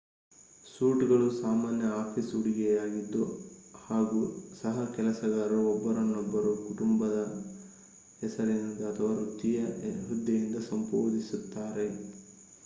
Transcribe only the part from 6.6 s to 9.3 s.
ಕುಟುಂಬದ ಹೆಸರಿನಿಂದ ಅಥವಾ